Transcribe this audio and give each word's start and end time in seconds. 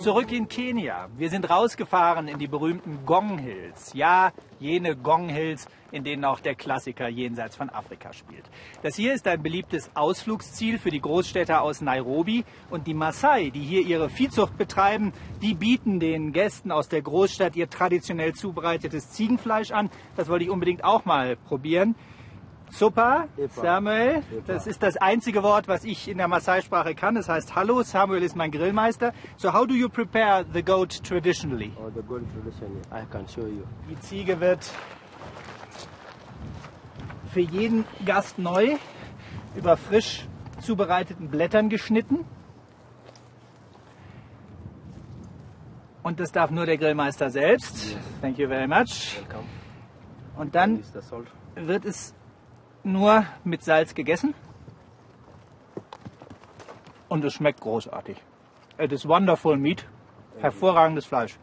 Zurück 0.00 0.32
in 0.32 0.48
Kenia. 0.48 1.10
Wir 1.18 1.28
sind 1.28 1.50
rausgefahren 1.50 2.26
in 2.26 2.38
die 2.38 2.46
berühmten 2.46 3.04
Gong 3.04 3.36
Hills. 3.36 3.92
Ja, 3.92 4.32
jene 4.58 4.96
Gong 4.96 5.28
Hills, 5.28 5.68
in 5.92 6.04
denen 6.04 6.24
auch 6.24 6.40
der 6.40 6.54
Klassiker 6.54 7.06
jenseits 7.08 7.54
von 7.54 7.68
Afrika 7.68 8.14
spielt. 8.14 8.44
Das 8.82 8.96
hier 8.96 9.12
ist 9.12 9.28
ein 9.28 9.42
beliebtes 9.42 9.90
Ausflugsziel 9.92 10.78
für 10.78 10.88
die 10.88 11.02
Großstädter 11.02 11.60
aus 11.60 11.82
Nairobi. 11.82 12.46
Und 12.70 12.86
die 12.86 12.94
Maasai, 12.94 13.50
die 13.50 13.60
hier 13.60 13.82
ihre 13.82 14.08
Viehzucht 14.08 14.56
betreiben, 14.56 15.12
die 15.42 15.52
bieten 15.52 16.00
den 16.00 16.32
Gästen 16.32 16.72
aus 16.72 16.88
der 16.88 17.02
Großstadt 17.02 17.54
ihr 17.54 17.68
traditionell 17.68 18.32
zubereitetes 18.32 19.10
Ziegenfleisch 19.10 19.70
an. 19.70 19.90
Das 20.16 20.30
wollte 20.30 20.46
ich 20.46 20.50
unbedingt 20.50 20.82
auch 20.82 21.04
mal 21.04 21.36
probieren. 21.36 21.94
Super, 22.70 23.28
Samuel. 23.48 24.22
Das 24.46 24.66
ist 24.66 24.82
das 24.82 24.96
einzige 24.96 25.42
Wort, 25.42 25.68
was 25.68 25.84
ich 25.84 26.08
in 26.08 26.18
der 26.18 26.28
Maasai-Sprache 26.28 26.94
kann. 26.94 27.14
Das 27.14 27.28
heißt 27.28 27.54
Hallo. 27.54 27.82
Samuel 27.82 28.22
ist 28.22 28.36
mein 28.36 28.50
Grillmeister. 28.50 29.12
So 29.36 29.52
how 29.52 29.66
do 29.66 29.74
you 29.74 29.88
prepare 29.88 30.44
the 30.52 30.62
goat 30.62 31.02
traditionally? 31.02 31.72
Oh, 31.76 31.90
the 31.94 32.02
goat 32.02 32.22
traditionally, 32.32 32.80
I 32.90 33.04
can 33.10 33.26
show 33.28 33.46
you. 33.46 33.64
Die 33.88 33.98
Ziege 34.00 34.40
wird 34.40 34.70
für 37.32 37.40
jeden 37.40 37.84
Gast 38.04 38.38
neu 38.38 38.76
über 39.56 39.76
frisch 39.76 40.26
zubereiteten 40.60 41.28
Blättern 41.28 41.68
geschnitten. 41.68 42.24
Und 46.02 46.18
das 46.18 46.32
darf 46.32 46.50
nur 46.50 46.66
der 46.66 46.78
Grillmeister 46.78 47.30
selbst. 47.30 47.96
Thank 48.22 48.38
you 48.38 48.48
very 48.48 48.66
much. 48.66 49.18
Welcome. 49.18 49.44
Und 50.36 50.54
dann 50.54 50.82
wird 51.56 51.84
es 51.84 52.14
nur 52.82 53.26
mit 53.44 53.62
Salz 53.62 53.94
gegessen. 53.94 54.34
Und 57.08 57.24
es 57.24 57.34
schmeckt 57.34 57.60
großartig. 57.60 58.16
It 58.78 58.92
is 58.92 59.06
wonderful 59.06 59.56
meat. 59.56 59.86
Hervorragendes 60.40 61.06
Fleisch. 61.06 61.38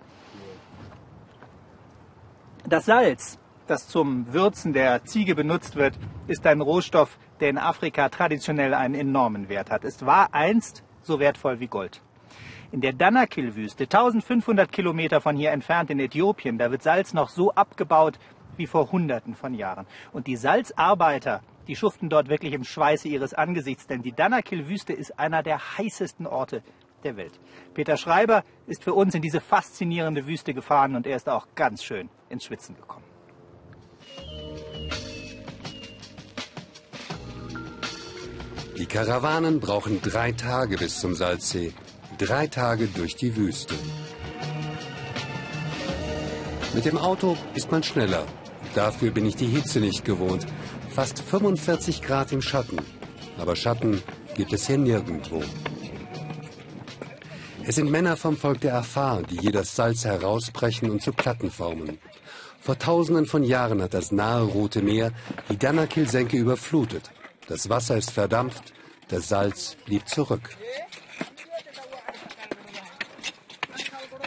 Das 2.68 2.86
Salz, 2.86 3.38
das 3.68 3.88
zum 3.88 4.34
Würzen 4.34 4.74
der 4.74 5.04
Ziege 5.06 5.36
benutzt 5.36 5.76
wird, 5.76 5.98
ist 6.28 6.46
ein 6.48 6.62
Rohstoff, 6.62 7.18
der 7.40 7.50
in 7.50 7.58
Afrika 7.58 8.10
traditionell 8.10 8.74
einen 8.74 8.96
enormen 8.96 9.50
Wert 9.50 9.70
hat. 9.70 9.84
Es 9.84 10.06
war 10.06 10.34
einst 10.34 10.84
so 11.02 11.20
wertvoll 11.20 11.60
wie 11.60 11.68
Gold. 11.68 12.02
In 12.72 12.82
der 12.82 12.92
Danakil-Wüste, 12.92 13.86
1500 13.86 14.70
Kilometer 14.72 15.22
von 15.22 15.38
hier 15.38 15.52
entfernt 15.52 15.90
in 15.90 16.00
Äthiopien, 16.00 16.58
da 16.58 16.70
wird 16.70 16.84
Salz 16.84 17.14
noch 17.14 17.30
so 17.30 17.52
abgebaut 17.52 18.20
wie 18.58 18.68
vor 18.68 18.92
Hunderten 18.92 19.36
von 19.36 19.54
Jahren. 19.54 19.86
Und 20.14 20.28
die 20.28 20.36
Salzarbeiter, 20.36 21.42
die 21.68 21.76
schuften 21.76 22.10
dort 22.10 22.30
wirklich 22.30 22.54
im 22.54 22.64
Schweiße 22.64 23.08
ihres 23.08 23.34
Angesichts, 23.34 23.88
denn 23.88 24.02
die 24.02 24.14
Danakil-Wüste 24.14 24.94
ist 24.94 25.20
einer 25.20 25.44
der 25.44 25.78
heißesten 25.78 26.28
Orte 26.28 26.64
der 27.04 27.18
Welt. 27.18 27.40
Peter 27.74 27.98
Schreiber 27.98 28.44
ist 28.66 28.84
für 28.84 28.94
uns 28.94 29.16
in 29.16 29.22
diese 29.22 29.42
faszinierende 29.42 30.26
Wüste 30.28 30.54
gefahren 30.54 30.96
und 30.96 31.06
er 31.08 31.16
ist 31.16 31.30
auch 31.30 31.48
ganz 31.56 31.84
schön 31.84 32.10
ins 32.30 32.44
Schwitzen 32.46 32.76
gekommen. 32.76 33.06
Die 38.78 38.86
Karawanen 38.86 39.60
brauchen 39.60 40.02
drei 40.04 40.32
Tage 40.34 40.78
bis 40.78 41.00
zum 41.00 41.16
Salzsee. 41.16 41.74
Drei 42.20 42.46
Tage 42.46 42.88
durch 42.88 43.16
die 43.16 43.36
Wüste. 43.36 43.74
Mit 46.76 46.86
dem 46.86 46.98
Auto 46.98 47.36
ist 47.56 47.72
man 47.72 47.82
schneller. 47.82 48.26
Dafür 48.78 49.10
bin 49.10 49.26
ich 49.26 49.36
die 49.36 49.48
Hitze 49.48 49.80
nicht 49.80 50.06
gewohnt. 50.06 50.46
Fast 50.94 51.20
45 51.20 52.04
Grad 52.04 52.32
im 52.32 52.44
Schatten. 52.44 52.78
Aber 53.40 53.56
Schatten 53.56 54.04
gibt 54.36 54.54
es 54.54 54.68
hier 54.68 54.78
nirgendwo. 54.78 55.42
Es 57.66 57.74
sind 57.74 57.90
Männer 57.90 58.16
vom 58.18 58.38
Volk 58.38 58.62
der 58.62 58.76
Afar, 58.76 59.24
die 59.24 59.40
hier 59.40 59.52
das 59.52 59.76
Salz 59.76 60.06
herausbrechen 60.06 60.92
und 60.92 61.02
zu 61.02 61.12
Platten 61.12 61.50
formen. 61.50 61.98
Vor 62.62 62.78
tausenden 62.78 63.26
von 63.26 63.44
Jahren 63.44 63.82
hat 63.82 63.96
das 63.96 64.12
nahe 64.12 64.44
Rote 64.44 64.84
Meer 64.84 65.12
die 65.50 65.58
Danakil-Senke 65.58 66.38
überflutet. 66.38 67.10
Das 67.48 67.70
Wasser 67.70 67.98
ist 67.98 68.12
verdampft, 68.12 68.74
das 69.08 69.28
Salz 69.28 69.76
blieb 69.88 70.08
zurück. 70.08 70.56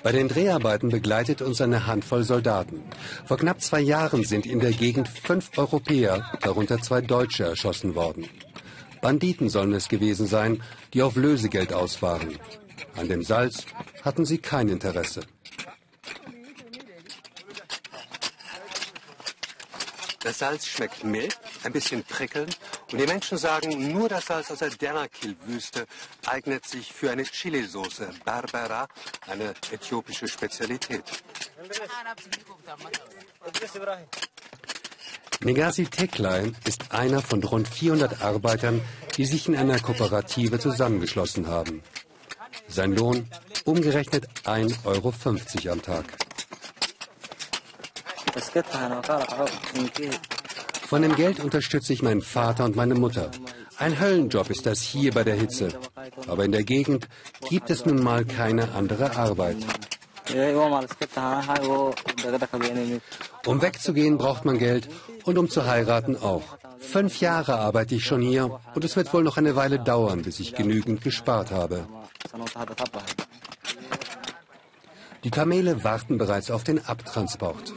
Bei 0.03 0.13
den 0.13 0.29
Dreharbeiten 0.29 0.89
begleitet 0.89 1.43
uns 1.43 1.61
eine 1.61 1.87
Handvoll 1.87 2.25
Soldaten. 2.25 2.83
Vor 3.27 3.37
knapp 3.37 3.61
zwei 3.61 3.81
Jahren 3.81 4.25
sind 4.25 4.47
in 4.47 4.61
der 4.61 4.73
Gegend 4.73 5.09
fünf 5.09 5.57
Europäer, 5.59 6.31
darunter 6.41 6.81
zwei 6.81 7.01
Deutsche, 7.03 7.45
erschossen 7.45 7.95
worden. 7.95 8.29
Banditen 9.03 9.49
sollen 9.49 9.73
es 9.75 9.89
gewesen 9.89 10.27
sein, 10.27 10.63
die 10.95 11.03
auf 11.03 11.17
Lösegeld 11.17 11.73
aus 11.73 12.01
waren. 12.03 12.39
An 12.97 13.09
dem 13.09 13.23
Salz 13.23 13.67
hatten 14.03 14.25
sie 14.25 14.39
kein 14.39 14.69
Interesse. 14.69 15.21
Das 20.23 20.39
Salz 20.39 20.67
schmeckt 20.67 21.03
mild, 21.03 21.39
ein 21.65 21.73
bisschen 21.73 22.05
prickelnd 22.05 22.59
und 22.93 23.01
die 23.01 23.07
Menschen 23.07 23.39
sagen, 23.39 23.91
nur 23.91 24.09
das 24.09 24.27
Salz 24.27 24.51
aus 24.51 24.59
der 24.59 24.69
Danakil-Wüste 24.69 25.87
eignet 26.27 26.67
sich 26.67 26.93
für 26.93 27.11
eine 27.11 27.23
Chilisauce, 27.23 28.03
Barbara, 28.23 28.87
eine 29.31 29.55
äthiopische 29.71 30.29
Spezialität. 30.29 31.05
Negasi 35.43 35.87
Teklay 35.87 36.53
ist 36.67 36.93
einer 36.93 37.23
von 37.23 37.43
rund 37.43 37.69
400 37.69 38.23
Arbeitern, 38.23 38.83
die 39.17 39.25
sich 39.25 39.49
in 39.49 39.57
einer 39.57 39.79
Kooperative 39.79 40.59
zusammengeschlossen 40.59 41.47
haben. 41.47 41.83
Sein 42.69 42.95
Lohn 42.95 43.27
umgerechnet 43.65 44.29
1,50 44.45 44.85
Euro 44.87 45.73
am 45.73 45.83
Tag. 45.83 46.05
Von 50.87 51.03
dem 51.03 51.17
Geld 51.17 51.41
unterstütze 51.41 51.93
ich 51.93 52.03
meinen 52.03 52.23
Vater 52.23 52.65
und 52.65 52.77
meine 52.77 52.95
Mutter. 52.95 53.31
Ein 53.79 53.99
Höllenjob 53.99 54.51
ist 54.51 54.67
das 54.67 54.83
hier 54.83 55.13
bei 55.13 55.25
der 55.25 55.37
Hitze. 55.37 55.71
Aber 56.27 56.45
in 56.45 56.53
der 56.53 56.65
Gegend 56.65 57.09
gibt 57.51 57.69
es 57.69 57.85
nun 57.85 58.01
mal 58.01 58.25
keine 58.25 58.73
andere 58.75 59.17
Arbeit. 59.17 59.57
Um 63.45 63.61
wegzugehen 63.61 64.19
braucht 64.19 64.45
man 64.45 64.59
Geld 64.59 64.89
und 65.25 65.37
um 65.37 65.51
zu 65.51 65.67
heiraten 65.67 66.17
auch. 66.17 66.45
Fünf 66.79 67.21
Jahre 67.21 67.57
arbeite 67.59 67.97
ich 67.97 68.05
schon 68.05 68.23
hier 68.23 68.61
und 68.77 68.85
es 68.85 68.95
wird 68.95 69.13
wohl 69.13 69.25
noch 69.25 69.37
eine 69.37 69.57
Weile 69.57 69.81
dauern, 69.81 70.23
bis 70.23 70.39
ich 70.39 70.55
genügend 70.55 71.03
gespart 71.03 71.51
habe. 71.51 71.89
Die 75.25 75.31
Kamele 75.31 75.83
warten 75.83 76.19
bereits 76.19 76.53
auf 76.53 76.63
den 76.63 76.87
Abtransport. 76.87 77.75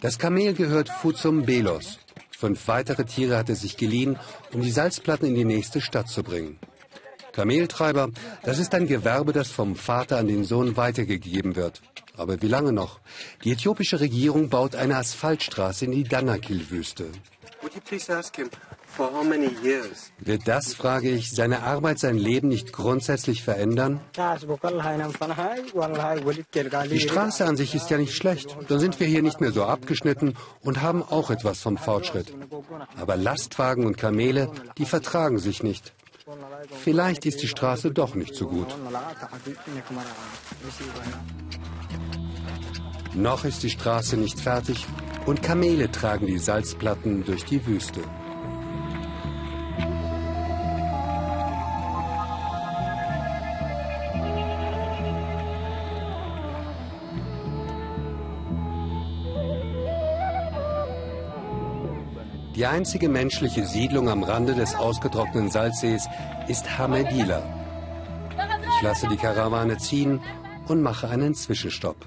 Das 0.00 0.18
Kamel 0.20 0.54
gehört 0.54 0.90
Fuzum 0.90 1.44
Belos. 1.44 1.98
Fünf 2.30 2.68
weitere 2.68 3.04
Tiere 3.04 3.36
hat 3.36 3.48
er 3.48 3.56
sich 3.56 3.76
geliehen, 3.76 4.16
um 4.52 4.60
die 4.60 4.70
Salzplatten 4.70 5.26
in 5.26 5.34
die 5.34 5.44
nächste 5.44 5.80
Stadt 5.80 6.08
zu 6.08 6.22
bringen. 6.22 6.60
Kameltreiber, 7.36 8.08
das 8.44 8.58
ist 8.58 8.74
ein 8.74 8.86
Gewerbe, 8.86 9.34
das 9.34 9.50
vom 9.50 9.76
Vater 9.76 10.16
an 10.16 10.26
den 10.26 10.44
Sohn 10.44 10.78
weitergegeben 10.78 11.54
wird. 11.54 11.82
Aber 12.16 12.40
wie 12.40 12.48
lange 12.48 12.72
noch? 12.72 12.98
Die 13.44 13.52
äthiopische 13.52 14.00
Regierung 14.00 14.48
baut 14.48 14.74
eine 14.74 14.96
Asphaltstraße 14.96 15.84
in 15.84 15.92
die 15.92 16.04
Danakil-Wüste. 16.04 17.10
Wird 20.18 20.48
das, 20.48 20.72
frage 20.72 21.10
ich, 21.10 21.30
seine 21.30 21.62
Arbeit, 21.62 21.98
sein 21.98 22.16
Leben 22.16 22.48
nicht 22.48 22.72
grundsätzlich 22.72 23.42
verändern? 23.42 24.00
Die 26.90 27.00
Straße 27.00 27.44
an 27.44 27.56
sich 27.58 27.74
ist 27.74 27.90
ja 27.90 27.98
nicht 27.98 28.16
schlecht. 28.16 28.56
Dann 28.68 28.78
sind 28.78 28.98
wir 28.98 29.06
hier 29.06 29.22
nicht 29.22 29.42
mehr 29.42 29.52
so 29.52 29.64
abgeschnitten 29.64 30.34
und 30.62 30.80
haben 30.80 31.02
auch 31.02 31.30
etwas 31.30 31.60
vom 31.60 31.76
Fortschritt. 31.76 32.32
Aber 32.98 33.16
Lastwagen 33.18 33.84
und 33.84 33.98
Kamele, 33.98 34.50
die 34.78 34.86
vertragen 34.86 35.38
sich 35.38 35.62
nicht. 35.62 35.92
Vielleicht 36.82 37.24
ist 37.24 37.42
die 37.42 37.46
Straße 37.46 37.92
doch 37.92 38.16
nicht 38.16 38.34
so 38.34 38.48
gut. 38.48 38.66
Noch 43.14 43.44
ist 43.44 43.62
die 43.62 43.70
Straße 43.70 44.16
nicht 44.16 44.40
fertig 44.40 44.86
und 45.26 45.42
Kamele 45.42 45.90
tragen 45.90 46.26
die 46.26 46.38
Salzplatten 46.38 47.24
durch 47.24 47.44
die 47.44 47.64
Wüste. 47.64 48.00
Die 62.56 62.64
einzige 62.64 63.10
menschliche 63.10 63.66
Siedlung 63.66 64.08
am 64.08 64.22
Rande 64.22 64.54
des 64.54 64.74
ausgetrockneten 64.74 65.50
Salzsees 65.50 66.08
ist 66.48 66.78
Hamedila. 66.78 67.42
Ich 68.76 68.82
lasse 68.82 69.08
die 69.08 69.18
Karawane 69.18 69.76
ziehen 69.76 70.22
und 70.66 70.80
mache 70.80 71.06
einen 71.10 71.34
Zwischenstopp. 71.34 72.06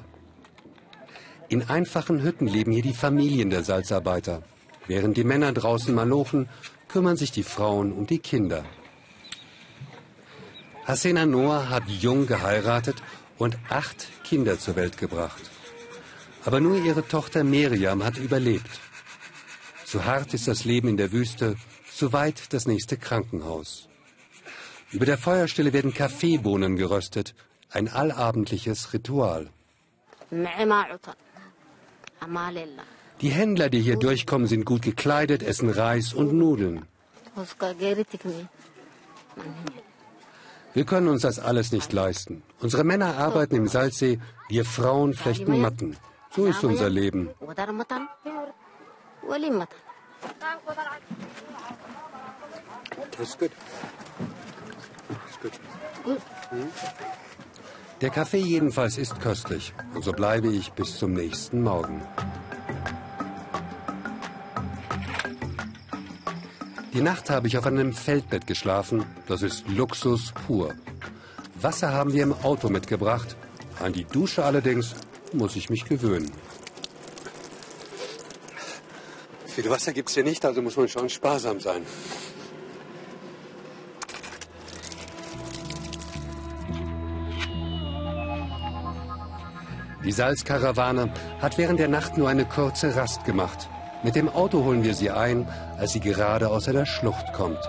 In 1.49 1.69
einfachen 1.69 2.23
Hütten 2.23 2.47
leben 2.47 2.71
hier 2.71 2.81
die 2.81 2.95
Familien 2.95 3.51
der 3.51 3.63
Salzarbeiter. 3.63 4.41
Während 4.87 5.17
die 5.17 5.23
Männer 5.23 5.51
draußen 5.53 5.93
malochen, 5.93 6.49
kümmern 6.87 7.15
sich 7.15 7.31
die 7.31 7.43
Frauen 7.43 7.91
um 7.91 8.07
die 8.07 8.17
Kinder. 8.17 8.63
Hasena 10.85 11.27
Noah 11.27 11.69
hat 11.69 11.87
jung 11.87 12.25
geheiratet 12.25 13.03
und 13.37 13.59
acht 13.69 14.07
Kinder 14.23 14.57
zur 14.57 14.75
Welt 14.75 14.97
gebracht. 14.97 15.43
Aber 16.43 16.59
nur 16.59 16.77
ihre 16.77 17.07
Tochter 17.07 17.43
Miriam 17.43 18.03
hat 18.03 18.17
überlebt. 18.17 18.88
Zu 19.89 20.05
hart 20.05 20.35
ist 20.35 20.47
das 20.47 20.65
Leben 20.65 20.87
in 20.87 20.97
der 20.97 21.11
Wüste, 21.11 21.55
zu 21.91 22.13
weit 22.13 22.53
das 22.53 22.67
nächste 22.67 22.95
Krankenhaus. 22.95 23.89
Über 24.91 25.07
der 25.07 25.17
Feuerstelle 25.17 25.73
werden 25.73 25.95
Kaffeebohnen 25.95 26.75
geröstet, 26.75 27.33
ein 27.71 27.87
allabendliches 27.87 28.93
Ritual. 28.93 29.49
Die 33.21 33.29
Händler, 33.29 33.69
die 33.69 33.81
hier 33.81 33.97
durchkommen, 33.97 34.47
sind 34.47 34.63
gut 34.63 34.83
gekleidet, 34.83 35.41
essen 35.41 35.71
Reis 35.71 36.13
und 36.13 36.33
Nudeln. 36.33 36.85
Wir 40.75 40.85
können 40.85 41.07
uns 41.07 41.23
das 41.23 41.39
alles 41.39 41.71
nicht 41.71 41.91
leisten. 41.93 42.43
Unsere 42.59 42.83
Männer 42.83 43.17
arbeiten 43.17 43.55
im 43.55 43.67
Salzsee, 43.67 44.19
wir 44.49 44.65
Frauen 44.65 45.15
flechten 45.15 45.59
Matten. 45.59 45.97
So 46.29 46.45
ist 46.45 46.63
unser 46.63 46.91
Leben. 46.91 47.29
Das 53.17 53.29
ist 53.29 53.39
gut. 53.39 53.51
Das 55.07 55.31
ist 55.31 55.41
gut. 55.41 55.51
Hm? 56.49 56.67
Der 58.01 58.09
Kaffee 58.09 58.37
jedenfalls 58.37 58.97
ist 58.97 59.19
köstlich. 59.19 59.73
Und 59.93 60.03
so 60.03 60.13
bleibe 60.13 60.47
ich 60.47 60.71
bis 60.71 60.97
zum 60.97 61.13
nächsten 61.13 61.63
Morgen. 61.63 62.01
Die 66.93 67.01
Nacht 67.01 67.29
habe 67.29 67.47
ich 67.47 67.57
auf 67.57 67.65
einem 67.65 67.93
Feldbett 67.93 68.47
geschlafen. 68.47 69.05
Das 69.27 69.41
ist 69.41 69.67
Luxus 69.67 70.33
pur. 70.47 70.73
Wasser 71.55 71.93
haben 71.93 72.13
wir 72.13 72.23
im 72.23 72.33
Auto 72.33 72.69
mitgebracht. 72.69 73.35
An 73.79 73.93
die 73.93 74.05
Dusche 74.05 74.43
allerdings 74.43 74.95
muss 75.33 75.55
ich 75.55 75.69
mich 75.69 75.85
gewöhnen. 75.85 76.31
Viel 79.55 79.69
Wasser 79.69 79.93
gibt 79.93 80.09
es 80.09 80.15
hier 80.15 80.23
nicht, 80.23 80.45
also 80.45 80.61
muss 80.61 80.77
man 80.77 80.87
schon 80.87 81.09
sparsam 81.09 81.59
sein. 81.59 81.85
Die 90.05 90.11
Salzkarawane 90.13 91.13
hat 91.41 91.57
während 91.57 91.79
der 91.79 91.89
Nacht 91.89 92.17
nur 92.17 92.29
eine 92.29 92.45
kurze 92.45 92.95
Rast 92.95 93.25
gemacht. 93.25 93.69
Mit 94.01 94.15
dem 94.15 94.29
Auto 94.29 94.63
holen 94.63 94.83
wir 94.83 94.93
sie 94.93 95.11
ein, 95.11 95.47
als 95.77 95.91
sie 95.91 95.99
gerade 95.99 96.49
aus 96.49 96.67
einer 96.69 96.85
Schlucht 96.85 97.33
kommt. 97.33 97.59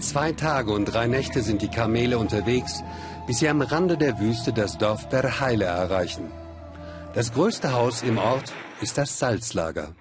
Zwei 0.00 0.32
Tage 0.32 0.72
und 0.72 0.86
drei 0.86 1.06
Nächte 1.06 1.42
sind 1.42 1.60
die 1.62 1.68
Kamele 1.68 2.18
unterwegs, 2.18 2.82
bis 3.26 3.38
sie 3.38 3.48
am 3.48 3.60
Rande 3.60 3.96
der 3.96 4.18
Wüste 4.20 4.52
das 4.52 4.78
Dorf 4.78 5.08
Berheile 5.08 5.64
erreichen. 5.64 6.30
Das 7.14 7.32
größte 7.32 7.72
Haus 7.72 8.02
im 8.02 8.18
Ort 8.18 8.52
ist 8.80 8.98
das 8.98 9.18
Salzlager. 9.18 9.94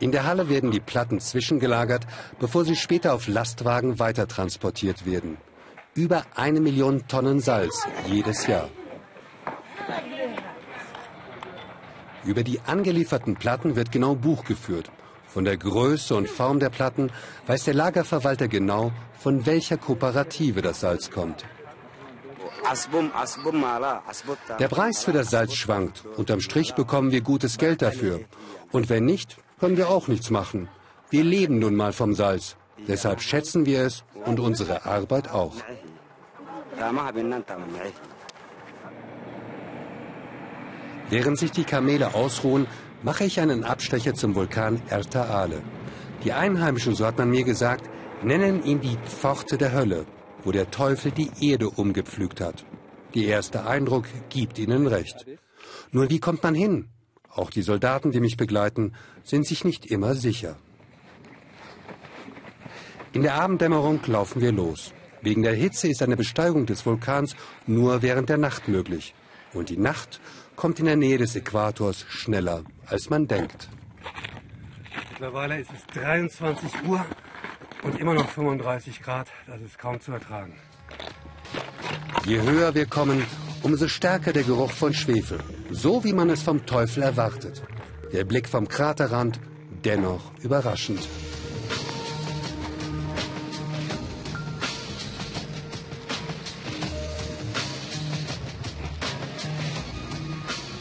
In 0.00 0.12
der 0.12 0.24
Halle 0.24 0.48
werden 0.48 0.70
die 0.70 0.80
Platten 0.80 1.20
zwischengelagert, 1.20 2.06
bevor 2.38 2.64
sie 2.64 2.76
später 2.76 3.14
auf 3.14 3.28
Lastwagen 3.28 3.98
weitertransportiert 3.98 5.06
werden. 5.06 5.36
Über 5.94 6.24
eine 6.34 6.60
Million 6.60 7.06
Tonnen 7.06 7.40
Salz 7.40 7.86
jedes 8.06 8.46
Jahr. 8.46 8.68
Über 12.24 12.44
die 12.44 12.60
angelieferten 12.60 13.34
Platten 13.34 13.74
wird 13.76 13.90
genau 13.90 14.14
Buch 14.14 14.44
geführt. 14.44 14.90
Von 15.32 15.44
der 15.44 15.56
Größe 15.56 16.14
und 16.14 16.28
Form 16.28 16.60
der 16.60 16.68
Platten 16.68 17.10
weiß 17.46 17.64
der 17.64 17.74
Lagerverwalter 17.74 18.48
genau, 18.48 18.92
von 19.18 19.46
welcher 19.46 19.78
Kooperative 19.78 20.60
das 20.60 20.80
Salz 20.80 21.10
kommt. 21.10 21.44
Der 24.58 24.68
Preis 24.68 25.04
für 25.04 25.12
das 25.12 25.30
Salz 25.30 25.54
schwankt. 25.54 26.04
Unterm 26.16 26.40
Strich 26.40 26.74
bekommen 26.74 27.12
wir 27.12 27.22
gutes 27.22 27.56
Geld 27.56 27.80
dafür. 27.80 28.20
Und 28.72 28.90
wenn 28.90 29.06
nicht, 29.06 29.38
können 29.58 29.78
wir 29.78 29.88
auch 29.88 30.06
nichts 30.06 30.28
machen. 30.30 30.68
Wir 31.08 31.24
leben 31.24 31.58
nun 31.58 31.76
mal 31.76 31.92
vom 31.92 32.14
Salz. 32.14 32.56
Deshalb 32.86 33.22
schätzen 33.22 33.64
wir 33.64 33.82
es 33.82 34.04
und 34.26 34.38
unsere 34.38 34.84
Arbeit 34.84 35.30
auch. 35.30 35.54
Während 41.08 41.38
sich 41.38 41.52
die 41.52 41.64
Kamele 41.64 42.14
ausruhen, 42.14 42.66
mache 43.02 43.24
ich 43.24 43.40
einen 43.40 43.64
Abstecher 43.64 44.14
zum 44.14 44.34
Vulkan 44.34 44.80
Erta 44.88 45.24
Ale. 45.24 45.62
Die 46.24 46.32
Einheimischen, 46.32 46.94
so 46.94 47.06
hat 47.06 47.18
man 47.18 47.30
mir 47.30 47.44
gesagt, 47.44 47.90
nennen 48.22 48.64
ihn 48.64 48.80
die 48.80 48.96
Pforte 49.04 49.58
der 49.58 49.72
Hölle, 49.72 50.06
wo 50.44 50.52
der 50.52 50.70
Teufel 50.70 51.10
die 51.10 51.30
Erde 51.40 51.68
umgepflügt 51.68 52.40
hat. 52.40 52.64
Der 53.14 53.24
erste 53.24 53.66
Eindruck 53.66 54.06
gibt 54.28 54.58
ihnen 54.58 54.86
recht. 54.86 55.26
Nur 55.90 56.08
wie 56.10 56.20
kommt 56.20 56.42
man 56.42 56.54
hin? 56.54 56.88
Auch 57.28 57.50
die 57.50 57.62
Soldaten, 57.62 58.12
die 58.12 58.20
mich 58.20 58.36
begleiten, 58.36 58.94
sind 59.24 59.46
sich 59.46 59.64
nicht 59.64 59.86
immer 59.86 60.14
sicher. 60.14 60.56
In 63.12 63.22
der 63.22 63.34
Abenddämmerung 63.34 64.00
laufen 64.06 64.40
wir 64.40 64.52
los. 64.52 64.92
Wegen 65.20 65.42
der 65.42 65.54
Hitze 65.54 65.88
ist 65.88 66.02
eine 66.02 66.16
Besteigung 66.16 66.66
des 66.66 66.84
Vulkans 66.86 67.36
nur 67.66 68.02
während 68.02 68.28
der 68.28 68.38
Nacht 68.38 68.68
möglich. 68.68 69.14
Und 69.52 69.68
die 69.68 69.76
Nacht 69.76 70.20
kommt 70.56 70.78
in 70.78 70.86
der 70.86 70.96
Nähe 70.96 71.18
des 71.18 71.36
Äquators 71.36 72.06
schneller, 72.08 72.64
als 72.86 73.10
man 73.10 73.26
denkt. 73.26 73.68
Mittlerweile 75.10 75.60
ist 75.60 75.70
es 75.72 75.86
23 75.94 76.70
Uhr 76.88 77.04
und 77.82 77.98
immer 78.00 78.14
noch 78.14 78.28
35 78.28 79.02
Grad. 79.02 79.28
Das 79.46 79.60
ist 79.60 79.78
kaum 79.78 80.00
zu 80.00 80.12
ertragen. 80.12 80.54
Je 82.24 82.40
höher 82.40 82.74
wir 82.74 82.86
kommen, 82.86 83.24
umso 83.62 83.88
stärker 83.88 84.32
der 84.32 84.44
Geruch 84.44 84.72
von 84.72 84.94
Schwefel. 84.94 85.38
So 85.70 86.04
wie 86.04 86.12
man 86.12 86.30
es 86.30 86.42
vom 86.42 86.64
Teufel 86.66 87.02
erwartet. 87.02 87.62
Der 88.12 88.24
Blick 88.24 88.48
vom 88.48 88.68
Kraterrand 88.68 89.40
dennoch 89.84 90.32
überraschend. 90.42 91.08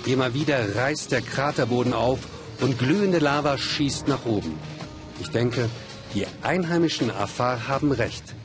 Immer 0.05 0.33
wieder 0.33 0.75
reißt 0.75 1.11
der 1.11 1.21
Kraterboden 1.21 1.93
auf 1.93 2.19
und 2.59 2.79
glühende 2.79 3.19
Lava 3.19 3.57
schießt 3.57 4.07
nach 4.07 4.25
oben. 4.25 4.57
Ich 5.19 5.29
denke, 5.29 5.69
die 6.13 6.25
einheimischen 6.41 7.11
Afar 7.11 7.67
haben 7.67 7.91
recht. 7.91 8.35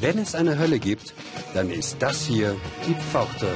Wenn 0.00 0.18
es 0.18 0.34
eine 0.34 0.58
Hölle 0.58 0.78
gibt, 0.78 1.14
dann 1.54 1.70
ist 1.70 1.96
das 2.00 2.26
hier 2.26 2.54
die 2.86 2.94
Pforte 2.94 3.48